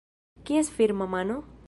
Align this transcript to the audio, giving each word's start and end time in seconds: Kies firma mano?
Kies 0.45 0.71
firma 0.77 1.05
mano? 1.13 1.35